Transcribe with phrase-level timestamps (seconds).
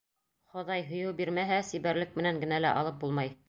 [0.53, 3.35] Хоҙай һөйөү бирмәһә, сибәрлек менән генә лә алып булмай.